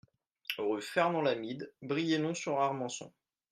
Rue 0.57 0.81
Fernand 0.81 1.21
Lamide, 1.21 1.75
Brienon-sur-Armançon 1.83 3.13